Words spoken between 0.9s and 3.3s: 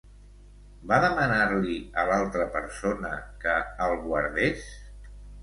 Va demanar-li a l'altra persona